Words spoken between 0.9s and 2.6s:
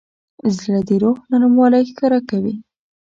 روح نرموالی ښکاره کوي.